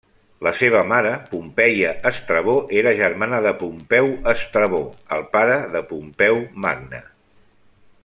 [0.45, 4.83] La seva mare, Pompeia Estrabó, era germana de Pompeu Estrabó,
[5.19, 7.07] el pare de Pompeu Magne.